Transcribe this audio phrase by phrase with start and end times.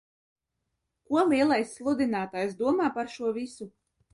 [1.09, 3.73] Ko Lielais sludinātājs domā par šo visu?